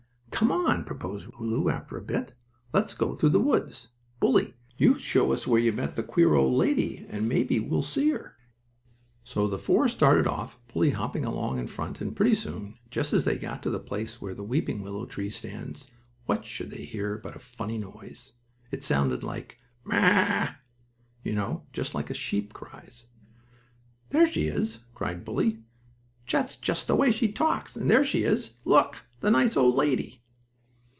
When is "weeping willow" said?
14.43-15.05